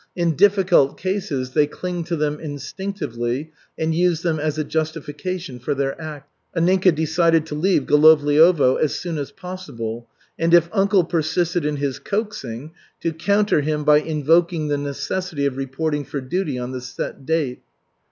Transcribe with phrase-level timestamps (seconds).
[0.15, 5.75] In difficult cases they cling to them instinctively and use them as a justification for
[5.75, 6.27] their acts.
[6.57, 10.09] Anninka decided to leave Golovliovo as soon as possible,
[10.39, 15.55] and if uncle persisted in his coaxing, to counter him by invoking the necessity of
[15.55, 17.61] reporting for duty on the set date.